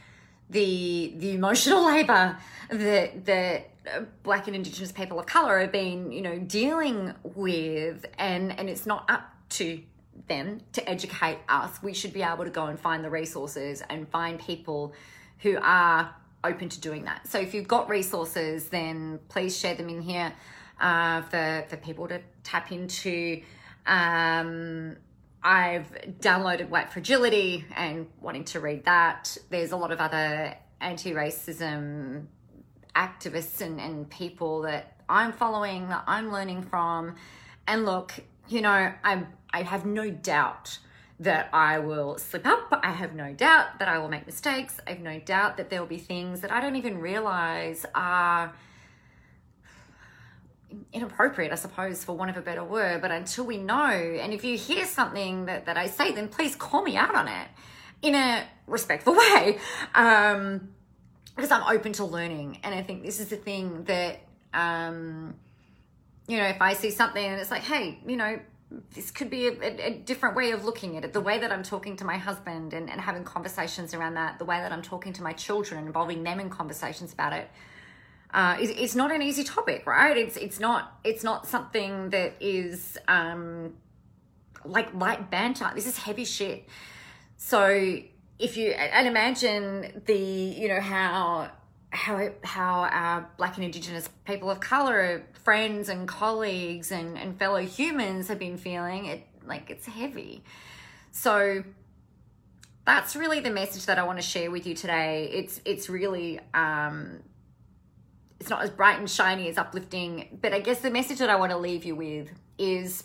the 0.49 1.13
the 1.17 1.33
emotional 1.33 1.85
labor 1.93 2.37
that 2.69 3.25
that 3.25 4.23
black 4.23 4.47
and 4.47 4.55
indigenous 4.55 4.91
people 4.91 5.19
of 5.19 5.25
color 5.25 5.59
have 5.59 5.71
been 5.71 6.11
you 6.11 6.21
know 6.21 6.37
dealing 6.39 7.13
with 7.23 8.05
and 8.17 8.57
and 8.57 8.69
it's 8.69 8.85
not 8.85 9.09
up 9.09 9.33
to 9.49 9.81
them 10.27 10.61
to 10.73 10.89
educate 10.89 11.39
us. 11.47 11.81
We 11.81 11.93
should 11.93 12.13
be 12.13 12.21
able 12.21 12.43
to 12.43 12.49
go 12.49 12.65
and 12.65 12.79
find 12.79 13.03
the 13.03 13.09
resources 13.09 13.81
and 13.89 14.07
find 14.09 14.39
people 14.39 14.93
who 15.39 15.57
are 15.61 16.13
open 16.43 16.69
to 16.69 16.79
doing 16.79 17.05
that. 17.05 17.27
So 17.27 17.39
if 17.39 17.53
you've 17.53 17.67
got 17.67 17.89
resources 17.89 18.69
then 18.69 19.19
please 19.29 19.57
share 19.57 19.75
them 19.75 19.89
in 19.89 20.01
here 20.01 20.33
uh, 20.79 21.21
for 21.23 21.65
for 21.69 21.77
people 21.77 22.07
to 22.07 22.21
tap 22.43 22.71
into. 22.71 23.41
Um, 23.85 24.97
I've 25.43 25.91
downloaded 26.19 26.69
White 26.69 26.91
Fragility 26.91 27.65
and 27.75 28.07
wanting 28.19 28.43
to 28.45 28.59
read 28.59 28.85
that. 28.85 29.37
There's 29.49 29.71
a 29.71 29.77
lot 29.77 29.91
of 29.91 29.99
other 29.99 30.55
anti 30.81 31.13
racism 31.13 32.25
activists 32.95 33.61
and, 33.61 33.79
and 33.79 34.09
people 34.09 34.61
that 34.63 34.97
I'm 35.07 35.31
following, 35.31 35.87
that 35.89 36.03
I'm 36.07 36.31
learning 36.31 36.63
from. 36.63 37.15
And 37.67 37.85
look, 37.85 38.13
you 38.47 38.61
know, 38.61 38.91
I'm, 39.03 39.27
I 39.51 39.63
have 39.63 39.85
no 39.85 40.09
doubt 40.09 40.79
that 41.19 41.49
I 41.53 41.79
will 41.79 42.17
slip 42.17 42.47
up. 42.47 42.79
I 42.83 42.91
have 42.91 43.13
no 43.13 43.33
doubt 43.33 43.79
that 43.79 43.87
I 43.87 43.97
will 43.99 44.07
make 44.07 44.25
mistakes. 44.25 44.79
I 44.87 44.91
have 44.91 45.01
no 45.01 45.19
doubt 45.19 45.57
that 45.57 45.69
there 45.69 45.79
will 45.79 45.87
be 45.87 45.97
things 45.97 46.41
that 46.41 46.51
I 46.51 46.61
don't 46.61 46.75
even 46.75 46.99
realize 46.99 47.85
are 47.93 48.53
inappropriate, 50.93 51.51
I 51.51 51.55
suppose, 51.55 52.03
for 52.03 52.15
want 52.15 52.31
of 52.31 52.37
a 52.37 52.41
better 52.41 52.63
word. 52.63 53.01
But 53.01 53.11
until 53.11 53.45
we 53.45 53.57
know, 53.57 53.89
and 53.89 54.33
if 54.33 54.43
you 54.43 54.57
hear 54.57 54.85
something 54.85 55.45
that, 55.45 55.65
that 55.65 55.77
I 55.77 55.87
say, 55.87 56.11
then 56.11 56.27
please 56.27 56.55
call 56.55 56.83
me 56.83 56.97
out 56.97 57.15
on 57.15 57.27
it 57.27 57.47
in 58.01 58.15
a 58.15 58.45
respectful 58.67 59.13
way. 59.17 59.59
Um, 59.95 60.69
because 61.39 61.51
I'm 61.51 61.63
open 61.73 61.93
to 61.93 62.05
learning. 62.05 62.59
And 62.63 62.75
I 62.75 62.83
think 62.83 63.03
this 63.03 63.19
is 63.19 63.29
the 63.29 63.37
thing 63.37 63.85
that, 63.85 64.19
um, 64.53 65.35
you 66.27 66.37
know, 66.37 66.45
if 66.45 66.61
I 66.61 66.73
see 66.73 66.91
something 66.91 67.23
and 67.23 67.39
it's 67.39 67.51
like, 67.51 67.61
hey, 67.61 67.99
you 68.05 68.17
know, 68.17 68.39
this 68.93 69.09
could 69.09 69.29
be 69.29 69.47
a, 69.47 69.51
a, 69.51 69.85
a, 69.87 69.97
different 69.99 70.35
way 70.35 70.51
of 70.51 70.63
looking 70.63 70.95
at 70.97 71.03
it. 71.03 71.13
The 71.13 71.21
way 71.21 71.39
that 71.39 71.51
I'm 71.51 71.63
talking 71.63 71.95
to 71.97 72.05
my 72.05 72.17
husband 72.17 72.73
and, 72.73 72.89
and 72.89 73.01
having 73.01 73.23
conversations 73.23 73.93
around 73.93 74.13
that, 74.13 74.37
the 74.37 74.45
way 74.45 74.57
that 74.57 74.71
I'm 74.71 74.83
talking 74.83 75.13
to 75.13 75.23
my 75.23 75.33
children, 75.33 75.87
involving 75.87 76.23
them 76.23 76.39
in 76.39 76.49
conversations 76.49 77.11
about 77.13 77.33
it, 77.33 77.49
uh, 78.31 78.57
it's, 78.59 78.95
not 78.95 79.11
an 79.11 79.21
easy 79.21 79.43
topic, 79.43 79.87
right? 79.87 80.15
It's 80.15 80.37
it's 80.37 80.59
not 80.59 80.99
it's 81.03 81.23
not 81.23 81.47
something 81.47 82.11
that 82.11 82.35
is 82.39 82.97
um, 83.07 83.73
like 84.63 84.93
light 84.93 85.31
banter. 85.31 85.71
This 85.73 85.87
is 85.87 85.97
heavy 85.97 86.25
shit. 86.25 86.67
So 87.37 87.99
if 88.37 88.55
you 88.55 88.71
and 88.71 89.07
imagine 89.07 90.03
the 90.05 90.15
you 90.15 90.67
know 90.67 90.79
how 90.79 91.49
how 91.91 92.29
how 92.43 92.81
our 92.83 93.29
black 93.37 93.55
and 93.55 93.65
indigenous 93.65 94.07
people 94.25 94.49
of 94.49 94.59
color 94.59 95.25
friends 95.43 95.89
and 95.89 96.07
colleagues 96.07 96.91
and 96.91 97.17
and 97.17 97.37
fellow 97.37 97.59
humans 97.59 98.27
have 98.27 98.37
been 98.37 98.57
feeling 98.57 99.05
it 99.05 99.25
like 99.45 99.71
it's 99.71 99.87
heavy 99.87 100.43
so 101.11 101.63
that's 102.85 103.15
really 103.15 103.39
the 103.39 103.49
message 103.49 103.87
that 103.87 103.97
I 103.97 104.03
want 104.03 104.19
to 104.19 104.23
share 104.23 104.51
with 104.51 104.67
you 104.67 104.75
today 104.75 105.31
it's 105.33 105.59
it's 105.65 105.89
really 105.89 106.39
um 106.53 107.21
it's 108.39 108.49
not 108.49 108.61
as 108.63 108.69
bright 108.69 108.99
and 108.99 109.09
shiny 109.09 109.47
as 109.49 109.57
uplifting 109.57 110.39
but 110.41 110.53
I 110.53 110.59
guess 110.59 110.79
the 110.79 110.91
message 110.91 111.19
that 111.19 111.29
I 111.29 111.35
want 111.35 111.51
to 111.51 111.57
leave 111.57 111.85
you 111.85 111.95
with 111.95 112.29
is 112.57 113.03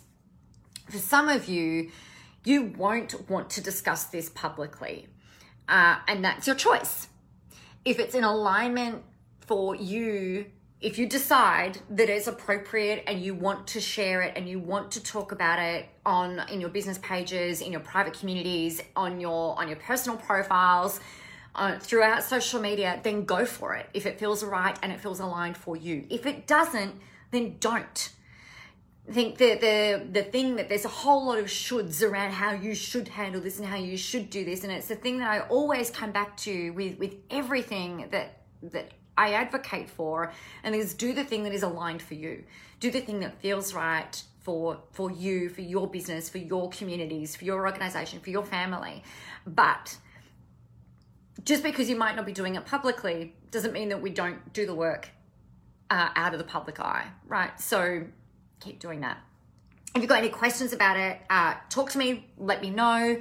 for 0.89 0.99
some 0.99 1.29
of 1.29 1.49
you 1.49 1.91
you 2.45 2.75
won't 2.77 3.29
want 3.31 3.51
to 3.51 3.61
discuss 3.63 4.05
this 4.05 4.29
publicly 4.29 5.09
uh, 5.69 5.97
and 6.07 6.25
that's 6.25 6.47
your 6.47 6.57
choice. 6.57 7.09
If 7.85 7.99
it's 7.99 8.15
in 8.15 8.25
alignment 8.25 9.03
for 9.41 9.75
you, 9.75 10.47
if 10.81 10.99
you 10.99 11.07
decide 11.07 11.79
that 11.91 12.11
it's 12.11 12.27
appropriate 12.27 13.05
and 13.07 13.21
you 13.21 13.35
want 13.35 13.67
to 13.69 13.81
share 13.81 14.21
it 14.23 14.35
and 14.37 14.49
you 14.49 14.59
want 14.59 14.93
to 14.93 15.03
talk 15.03 15.33
about 15.33 15.59
it 15.59 15.87
on 16.05 16.41
in 16.51 16.61
your 16.61 16.71
business 16.71 16.99
pages, 16.99 17.63
in 17.63 17.73
your 17.73 17.81
private 17.81 18.19
communities, 18.19 18.83
on 18.95 19.21
your 19.21 19.59
on 19.59 19.69
your 19.69 19.79
personal 19.79 20.19
profiles, 20.19 21.01
uh, 21.55 21.79
throughout 21.79 22.25
social 22.25 22.61
media, 22.61 23.01
then 23.03 23.25
go 23.25 23.45
for 23.45 23.75
it. 23.75 23.89
If 23.95 24.07
it 24.07 24.19
feels 24.19 24.43
right 24.43 24.77
and 24.83 24.93
it 24.93 25.01
feels 25.01 25.21
aligned 25.21 25.57
for 25.57 25.77
you. 25.77 26.07
If 26.11 26.27
it 26.27 26.47
doesn't, 26.47 26.95
then 27.31 27.57
don't. 27.61 28.11
I 29.09 29.13
think 29.13 29.37
the 29.37 29.55
the 29.57 30.07
the 30.11 30.23
thing 30.23 30.57
that 30.57 30.69
there's 30.71 30.87
a 30.87 30.89
whole 30.89 31.27
lot 31.27 31.39
of 31.39 31.47
shoulds 31.47 32.03
around 32.03 32.33
how 32.33 32.53
you 32.53 32.75
should 32.75 33.09
handle 33.09 33.41
this 33.41 33.59
and 33.59 33.69
how 33.69 33.77
you 33.77 33.99
should 33.99 34.31
do 34.31 34.45
this, 34.45 34.65
and 34.65 34.73
it's 34.73 34.89
the 34.89 34.95
thing 34.95 35.19
that 35.19 35.31
I 35.31 35.41
always 35.41 35.91
come 35.91 36.11
back 36.11 36.37
to 36.39 36.71
with 36.71 36.99
with 36.99 37.15
everything 37.31 38.09
that 38.13 38.45
that 38.63 38.93
I 39.17 39.35
advocate 39.35 39.91
for, 39.91 40.33
and 40.63 40.75
is 40.75 40.95
do 40.95 41.13
the 41.13 41.23
thing 41.23 41.43
that 41.45 41.53
is 41.53 41.63
aligned 41.63 42.01
for 42.01 42.15
you, 42.15 42.45
do 42.81 42.91
the 42.91 43.01
thing 43.01 43.21
that 43.21 43.39
feels 43.41 43.75
right 43.75 44.23
for 44.41 44.79
for 44.93 45.11
you, 45.11 45.51
for 45.51 45.61
your 45.61 45.87
business, 45.87 46.31
for 46.31 46.39
your 46.39 46.71
communities, 46.71 47.37
for 47.37 47.45
your 47.45 47.67
organization, 47.67 48.21
for 48.21 48.31
your 48.31 48.45
family, 48.45 49.05
but 49.47 49.99
just 51.43 51.63
because 51.63 51.91
you 51.91 51.97
might 51.97 52.15
not 52.15 52.27
be 52.27 52.33
doing 52.33 52.55
it 52.55 52.65
publicly 52.65 53.35
doesn't 53.51 53.73
mean 53.73 53.89
that 53.89 54.01
we 54.01 54.11
don't 54.11 54.53
do 54.53 54.67
the 54.67 54.75
work 54.75 55.09
uh, 55.91 56.09
out 56.15 56.33
of 56.33 56.39
the 56.39 56.45
public 56.45 56.79
eye, 56.81 57.07
right? 57.27 57.59
So 57.61 58.05
keep 58.61 58.79
doing 58.79 59.01
that. 59.01 59.19
If 59.95 60.03
you've 60.03 60.09
got 60.09 60.19
any 60.19 60.29
questions 60.29 60.73
about 60.73 60.97
it, 60.97 61.21
uh, 61.31 61.55
talk 61.69 61.91
to 61.91 61.99
me. 61.99 62.27
Let 62.39 62.63
me 62.63 62.71
know. 62.71 63.21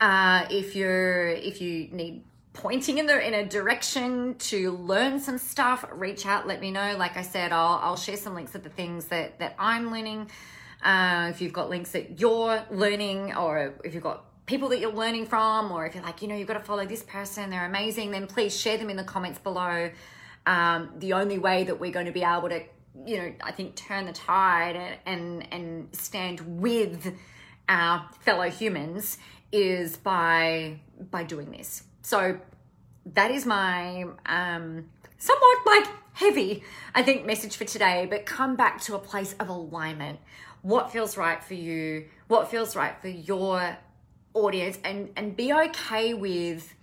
Uh, 0.00 0.46
if 0.50 0.76
you're 0.76 1.28
if 1.28 1.60
you 1.60 1.88
need 1.92 2.24
pointing 2.52 2.98
in 2.98 3.06
the 3.06 3.26
in 3.26 3.34
a 3.34 3.44
direction 3.44 4.34
to 4.36 4.72
learn 4.72 5.20
some 5.20 5.38
stuff, 5.38 5.84
reach 5.92 6.26
out. 6.26 6.46
Let 6.46 6.60
me 6.60 6.70
know. 6.70 6.96
Like 6.96 7.16
I 7.16 7.22
said, 7.22 7.52
I'll 7.52 7.80
I'll 7.82 7.96
share 7.96 8.16
some 8.16 8.34
links 8.34 8.54
of 8.54 8.62
the 8.62 8.68
things 8.68 9.06
that 9.06 9.38
that 9.40 9.54
I'm 9.58 9.90
learning. 9.92 10.30
Uh, 10.82 11.28
if 11.30 11.40
you've 11.40 11.52
got 11.52 11.70
links 11.70 11.92
that 11.92 12.20
you're 12.20 12.64
learning, 12.70 13.34
or 13.34 13.74
if 13.84 13.94
you've 13.94 14.02
got 14.02 14.24
people 14.46 14.68
that 14.70 14.80
you're 14.80 14.92
learning 14.92 15.26
from, 15.26 15.70
or 15.70 15.86
if 15.86 15.94
you're 15.94 16.04
like, 16.04 16.22
you 16.22 16.28
know, 16.28 16.34
you've 16.34 16.48
got 16.48 16.54
to 16.54 16.64
follow 16.64 16.86
this 16.86 17.02
person, 17.02 17.50
they're 17.50 17.66
amazing, 17.66 18.10
then 18.10 18.26
please 18.26 18.58
share 18.58 18.76
them 18.76 18.90
in 18.90 18.96
the 18.96 19.04
comments 19.04 19.38
below. 19.38 19.90
Um, 20.46 20.90
the 20.98 21.12
only 21.12 21.38
way 21.38 21.64
that 21.64 21.78
we're 21.78 21.92
going 21.92 22.06
to 22.06 22.12
be 22.12 22.24
able 22.24 22.48
to 22.48 22.62
you 23.06 23.18
know, 23.18 23.32
I 23.42 23.52
think 23.52 23.74
turn 23.74 24.06
the 24.06 24.12
tide 24.12 24.76
and 24.76 24.98
and, 25.06 25.52
and 25.52 25.96
stand 25.96 26.60
with 26.60 27.14
our 27.68 28.08
fellow 28.20 28.50
humans 28.50 29.18
is 29.50 29.96
by 29.96 30.80
by 31.10 31.24
doing 31.24 31.50
this. 31.50 31.84
So 32.02 32.38
that 33.14 33.30
is 33.30 33.46
my 33.46 34.06
um, 34.26 34.86
somewhat 35.18 35.58
like 35.66 35.86
heavy, 36.14 36.62
I 36.94 37.02
think, 37.02 37.24
message 37.24 37.56
for 37.56 37.64
today, 37.64 38.06
but 38.08 38.26
come 38.26 38.56
back 38.56 38.80
to 38.82 38.94
a 38.94 38.98
place 38.98 39.34
of 39.40 39.48
alignment. 39.48 40.20
What 40.60 40.92
feels 40.92 41.16
right 41.16 41.42
for 41.42 41.54
you? 41.54 42.06
What 42.28 42.50
feels 42.50 42.76
right 42.76 43.00
for 43.00 43.08
your 43.08 43.76
audience? 44.34 44.78
And, 44.84 45.10
and 45.16 45.36
be 45.36 45.52
okay 45.52 46.14
with 46.14 46.74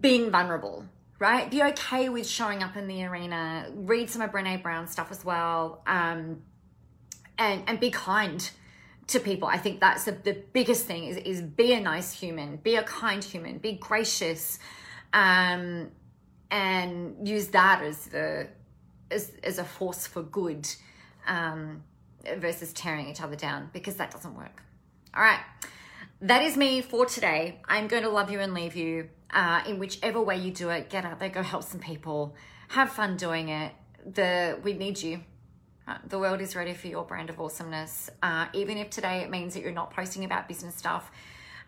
being 0.00 0.30
vulnerable, 0.30 0.86
right? 1.18 1.50
Be 1.50 1.62
okay 1.62 2.08
with 2.08 2.26
showing 2.26 2.62
up 2.62 2.76
in 2.76 2.86
the 2.86 3.04
arena. 3.04 3.68
Read 3.74 4.10
some 4.10 4.22
of 4.22 4.30
Brene 4.30 4.62
Brown 4.62 4.86
stuff 4.88 5.10
as 5.10 5.24
well. 5.24 5.82
Um, 5.86 6.42
and, 7.38 7.62
and 7.66 7.80
be 7.80 7.90
kind 7.90 8.50
to 9.08 9.20
people. 9.20 9.48
I 9.48 9.58
think 9.58 9.80
that's 9.80 10.04
the, 10.04 10.12
the 10.12 10.42
biggest 10.52 10.86
thing 10.86 11.04
is, 11.04 11.16
is 11.18 11.42
be 11.42 11.72
a 11.72 11.80
nice 11.80 12.12
human, 12.12 12.56
be 12.56 12.76
a 12.76 12.82
kind 12.82 13.22
human, 13.22 13.58
be 13.58 13.72
gracious, 13.72 14.58
um, 15.12 15.90
and 16.50 17.28
use 17.28 17.48
that 17.48 17.82
as 17.82 18.06
the 18.06 18.48
as, 19.10 19.32
as 19.42 19.58
a 19.58 19.64
force 19.64 20.06
for 20.06 20.22
good 20.22 20.68
um, 21.26 21.82
versus 22.38 22.72
tearing 22.72 23.08
each 23.08 23.20
other 23.20 23.36
down 23.36 23.70
because 23.72 23.96
that 23.96 24.10
doesn't 24.10 24.34
work. 24.34 24.62
All 25.14 25.22
right. 25.22 25.40
That 26.20 26.42
is 26.42 26.56
me 26.56 26.80
for 26.80 27.06
today. 27.06 27.60
I'm 27.66 27.88
going 27.88 28.04
to 28.04 28.08
love 28.08 28.30
you 28.30 28.40
and 28.40 28.54
leave 28.54 28.76
you 28.76 29.10
uh, 29.30 29.62
in 29.66 29.78
whichever 29.78 30.22
way 30.22 30.36
you 30.36 30.52
do 30.52 30.70
it. 30.70 30.88
Get 30.88 31.04
out 31.04 31.18
there, 31.18 31.28
go 31.28 31.42
help 31.42 31.64
some 31.64 31.80
people, 31.80 32.34
have 32.68 32.90
fun 32.90 33.16
doing 33.16 33.48
it. 33.48 33.72
The 34.06 34.58
we 34.62 34.74
need 34.74 35.02
you. 35.02 35.20
Uh, 35.86 35.98
the 36.08 36.18
world 36.18 36.40
is 36.40 36.56
ready 36.56 36.72
for 36.72 36.86
your 36.86 37.04
brand 37.04 37.28
of 37.30 37.40
awesomeness. 37.40 38.08
Uh, 38.22 38.46
even 38.54 38.78
if 38.78 38.90
today 38.90 39.18
it 39.18 39.30
means 39.30 39.54
that 39.54 39.62
you're 39.62 39.72
not 39.72 39.92
posting 39.92 40.24
about 40.24 40.48
business 40.48 40.74
stuff, 40.74 41.10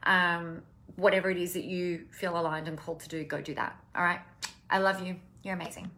um, 0.05 0.63
whatever 0.95 1.29
it 1.29 1.37
is 1.37 1.53
that 1.53 1.65
you 1.65 2.07
feel 2.11 2.39
aligned 2.39 2.69
and 2.69 2.79
called 2.79 3.01
to 3.01 3.09
do, 3.09 3.25
go 3.25 3.41
do 3.41 3.55
that. 3.55 3.77
All 3.95 4.03
right. 4.03 4.21
I 4.71 4.79
love 4.79 5.07
you. 5.07 5.17
You're 5.43 5.55
amazing. 5.55 5.91